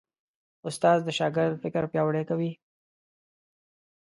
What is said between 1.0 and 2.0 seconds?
د شاګرد فکر